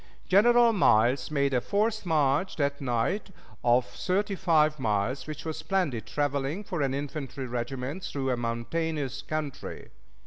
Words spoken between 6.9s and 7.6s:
infantry